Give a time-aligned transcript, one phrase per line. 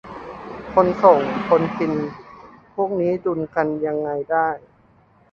[0.73, 1.19] คนส่ง
[1.49, 1.91] คนกิน
[2.75, 4.47] พวกนี้ดุลกันยังไงได้